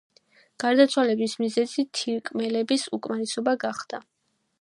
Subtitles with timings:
[0.61, 4.01] გარდაცვალების მიზეზი თირკმელების უკმარისობა გახდა.